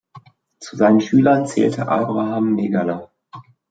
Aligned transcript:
Zu 0.59 0.77
seinen 0.77 0.99
Schülern 1.01 1.45
zählte 1.45 1.87
Abraham 1.87 2.55
Megerle. 2.55 3.09